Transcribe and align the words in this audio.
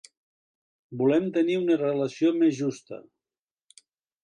Volem 1.01 1.27
tenir 1.35 1.59
una 1.65 1.77
relació 1.83 2.33
més 2.41 2.59
justa. 2.63 3.01